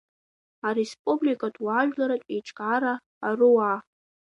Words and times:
Ареспубликатә 0.67 1.59
Уаажәларратә 1.65 2.29
Еиҿкаара 2.35 2.93
Аруаа… 3.27 3.77